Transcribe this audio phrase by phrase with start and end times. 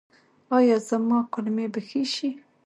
[0.57, 2.29] ایا زما کولمې به ښې شي؟